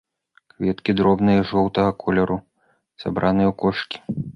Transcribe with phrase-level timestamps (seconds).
[0.55, 2.41] Кветкі дробныя, жоўтага колеру,
[3.05, 3.97] сабраныя ў кошыкі.